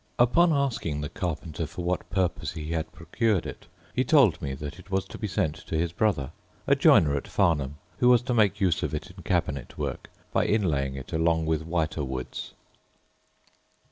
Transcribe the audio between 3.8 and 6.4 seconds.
he told me that it was to be sent to his brother,